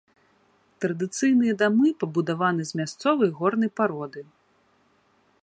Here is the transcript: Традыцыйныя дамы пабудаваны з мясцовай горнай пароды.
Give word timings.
Традыцыйныя 0.85 1.53
дамы 1.61 1.87
пабудаваны 2.05 2.61
з 2.71 2.81
мясцовай 2.81 3.29
горнай 3.43 3.71
пароды. 3.83 4.21